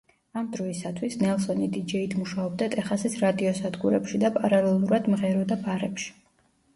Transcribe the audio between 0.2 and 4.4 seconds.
ამ დროისათვის ნელსონი დიჯეიდ მუშაობდა ტეხასის რადიოსადგურებში და